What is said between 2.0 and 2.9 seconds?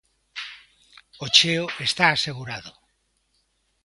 asegurado.